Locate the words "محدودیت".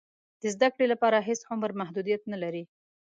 1.81-2.21